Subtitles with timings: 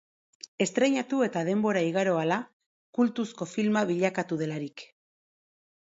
[0.65, 2.41] Estreinatu eta denbora igaro hala
[2.99, 4.89] kultuzko filma bilakatu delarik.